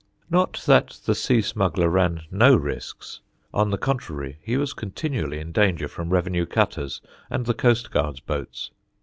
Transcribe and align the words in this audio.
Not 0.31 0.63
that 0.65 0.97
the 1.05 1.13
sea 1.13 1.43
smuggler 1.43 1.87
ran 1.87 2.21
no 2.31 2.55
risks. 2.55 3.19
On 3.53 3.69
the 3.69 3.77
contrary, 3.77 4.39
he 4.41 4.57
was 4.57 4.73
continually 4.73 5.37
in 5.39 5.51
danger 5.51 5.87
from 5.87 6.09
revenue 6.09 6.47
cutters 6.47 7.01
and 7.29 7.45
the 7.45 7.53
coastguards' 7.53 8.19
boats. 8.19 8.71